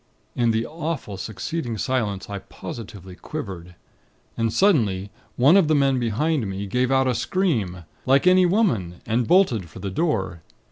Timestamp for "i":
2.27-2.39